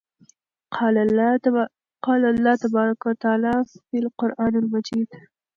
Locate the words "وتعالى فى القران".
3.05-4.55